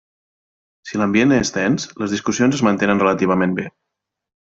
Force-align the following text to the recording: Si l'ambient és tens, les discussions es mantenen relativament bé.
Si 0.91 0.97
l'ambient 1.01 1.35
és 1.35 1.53
tens, 1.57 1.85
les 2.03 2.15
discussions 2.15 2.57
es 2.61 2.65
mantenen 2.69 3.03
relativament 3.05 3.55
bé. 3.61 3.67